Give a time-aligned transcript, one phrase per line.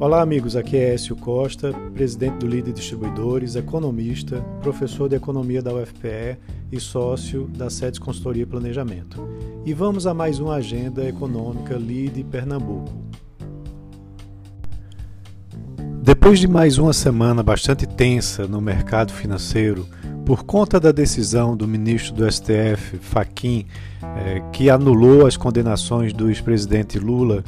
[0.00, 0.56] Olá, amigos.
[0.56, 6.38] Aqui é Écio Costa, presidente do Líder Distribuidores, economista, professor de economia da UFPE
[6.72, 9.22] e sócio da SEDES Consultoria e Planejamento.
[9.62, 12.90] E vamos a mais uma agenda econômica Lide Pernambuco.
[16.02, 19.86] Depois de mais uma semana bastante tensa no mercado financeiro,
[20.24, 23.66] por conta da decisão do ministro do STF, Faquim,
[24.02, 27.44] eh, que anulou as condenações do ex-presidente Lula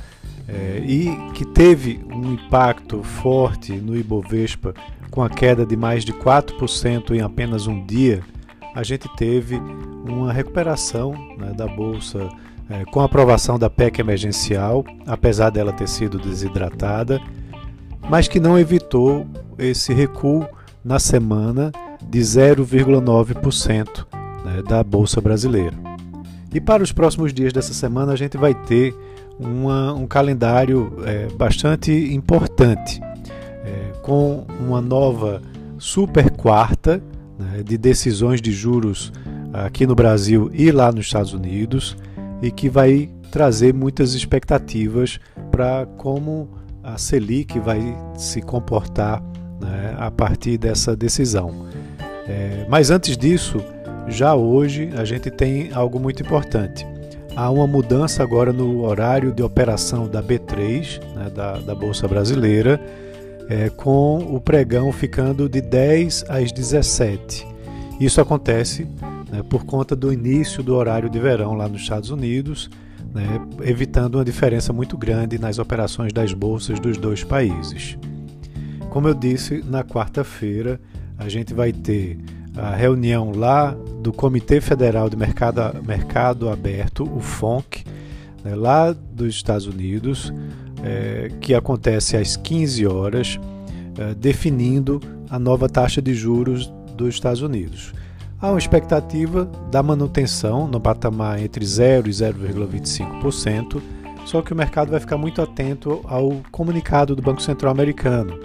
[0.48, 4.74] é, e que teve um impacto forte no Ibovespa
[5.10, 8.22] com a queda de mais de 4% em apenas um dia,
[8.74, 9.56] a gente teve
[10.08, 12.28] uma recuperação né, da Bolsa
[12.70, 17.20] é, com a aprovação da PEC emergencial, apesar dela ter sido desidratada,
[18.08, 19.26] mas que não evitou
[19.58, 20.46] esse recuo
[20.82, 21.70] na semana
[22.02, 24.06] de 0,9%
[24.44, 25.76] né, da Bolsa brasileira.
[26.52, 28.94] E para os próximos dias dessa semana a gente vai ter
[29.38, 33.00] uma, um calendário é, bastante importante,
[33.64, 35.42] é, com uma nova
[35.78, 37.02] super quarta
[37.38, 39.12] né, de decisões de juros
[39.52, 41.96] aqui no Brasil e lá nos Estados Unidos,
[42.40, 45.18] e que vai trazer muitas expectativas
[45.50, 46.48] para como
[46.82, 49.22] a Selic vai se comportar
[49.60, 51.66] né, a partir dessa decisão.
[52.26, 53.62] É, mas antes disso,
[54.08, 56.86] já hoje a gente tem algo muito importante
[57.36, 62.80] há uma mudança agora no horário de operação da B3, né, da, da, Bolsa Brasileira,
[63.48, 67.46] é, com o pregão ficando de 10 às 17.
[68.00, 68.86] Isso acontece
[69.30, 72.70] né, por conta do início do horário de verão lá nos Estados Unidos,
[73.14, 77.96] né, evitando uma diferença muito grande nas operações das bolsas dos dois países.
[78.90, 80.80] Como eu disse, na quarta-feira
[81.18, 82.18] a gente vai ter
[82.56, 87.84] a reunião lá do Comitê Federal de Mercado, Mercado Aberto, o FONC,
[88.44, 90.32] né, lá dos Estados Unidos,
[90.82, 93.38] é, que acontece às 15 horas,
[93.96, 97.94] é, definindo a nova taxa de juros dos Estados Unidos.
[98.40, 103.80] Há uma expectativa da manutenção no patamar entre 0 e 0,25%,
[104.24, 108.36] só que o mercado vai ficar muito atento ao comunicado do Banco Central americano,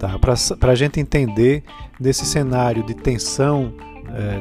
[0.00, 0.18] tá?
[0.18, 1.62] para a gente entender
[1.98, 3.72] desse cenário de tensão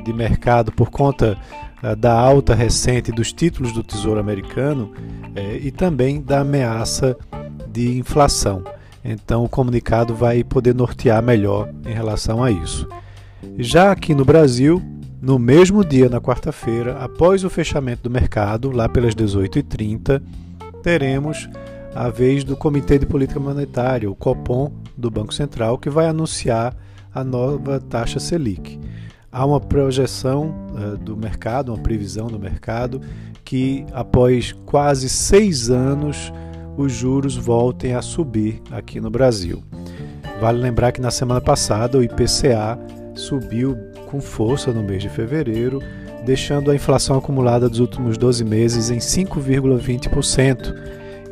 [0.04, 1.38] de mercado por conta
[1.84, 4.94] eh, da alta recente dos títulos do Tesouro Americano
[5.36, 7.18] eh, e também da ameaça
[7.68, 8.64] de inflação.
[9.04, 12.88] Então, o comunicado vai poder nortear melhor em relação a isso.
[13.58, 14.82] Já aqui no Brasil,
[15.22, 20.22] no mesmo dia, na quarta-feira, após o fechamento do mercado, lá pelas 18h30,
[20.82, 21.50] teremos
[21.94, 26.74] a vez do Comitê de Política Monetária, o COPOM, do Banco Central, que vai anunciar
[27.14, 28.80] a nova taxa Selic.
[29.34, 33.02] Há uma projeção uh, do mercado, uma previsão do mercado,
[33.44, 36.32] que após quase seis anos
[36.78, 39.64] os juros voltem a subir aqui no Brasil.
[40.40, 42.78] Vale lembrar que na semana passada o IPCA
[43.16, 45.82] subiu com força no mês de fevereiro,
[46.24, 50.76] deixando a inflação acumulada dos últimos 12 meses em 5,20%.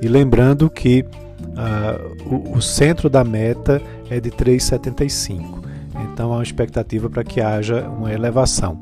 [0.02, 1.06] E lembrando que
[1.42, 3.80] uh, o, o centro da meta
[4.10, 5.62] é de 3,75.
[6.04, 8.82] Então há uma expectativa para que haja uma elevação.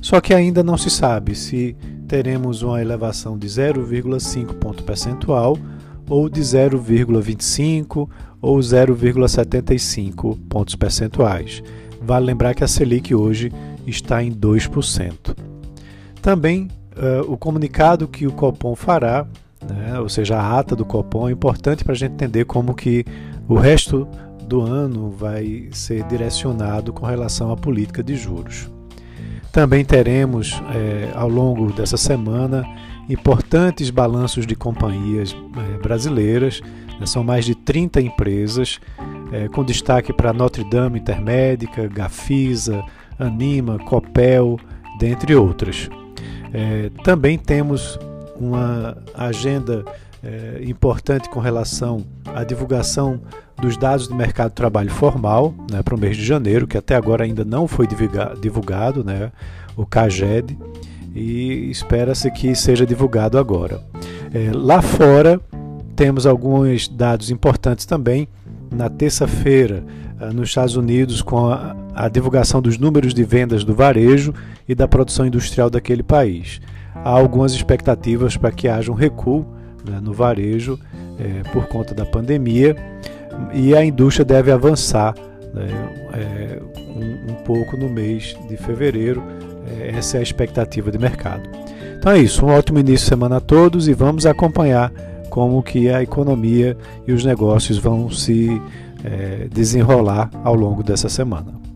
[0.00, 1.76] Só que ainda não se sabe se
[2.08, 5.56] teremos uma elevação de 0,5 ponto percentual
[6.08, 8.08] ou de 0,25
[8.40, 11.62] ou 0,75 pontos percentuais.
[12.00, 13.52] Vale lembrar que a Selic hoje
[13.86, 15.36] está em 2%.
[16.22, 19.26] Também uh, o comunicado que o Copom fará,
[19.68, 23.04] né, ou seja, a ata do Copom, é importante para a gente entender como que
[23.48, 24.08] o resto
[24.50, 28.68] do ano vai ser direcionado com relação à política de juros.
[29.52, 32.66] Também teremos, é, ao longo dessa semana,
[33.08, 36.60] importantes balanços de companhias é, brasileiras,
[36.98, 38.80] né, são mais de 30 empresas,
[39.32, 42.82] é, com destaque para Notre Dame Intermédica, Gafisa,
[43.20, 44.58] Anima, Copel,
[44.98, 45.88] dentre outras.
[47.04, 47.96] Também temos
[48.36, 49.84] uma agenda
[50.22, 53.20] é, importante com relação à divulgação
[53.60, 56.94] dos dados do mercado de trabalho formal né, para o mês de janeiro, que até
[56.94, 57.86] agora ainda não foi
[58.40, 59.30] divulgado, né,
[59.76, 60.56] o CAGED,
[61.14, 63.82] e espera-se que seja divulgado agora.
[64.32, 65.40] É, lá fora,
[65.96, 68.28] temos alguns dados importantes também.
[68.70, 69.84] Na terça-feira,
[70.20, 74.32] ah, nos Estados Unidos, com a, a divulgação dos números de vendas do varejo
[74.68, 76.60] e da produção industrial daquele país.
[76.94, 79.44] Há algumas expectativas para que haja um recuo
[79.84, 80.78] né, no varejo
[81.18, 82.76] é, por conta da pandemia
[83.52, 85.14] e a indústria deve avançar
[85.54, 85.68] né,
[86.12, 89.22] é, um, um, pouco no mês de fevereiro.
[89.66, 91.48] É, essa é a expectativa de mercado.
[91.98, 94.90] Então é isso, um ótimo início de semana a todos e vamos acompanhar
[95.28, 96.76] como que a economia
[97.06, 98.60] e os negócios vão se
[99.04, 101.69] é, desenrolar ao longo dessa semana.